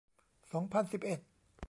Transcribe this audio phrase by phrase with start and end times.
[0.51, 1.19] สองพันสิบเอ็ด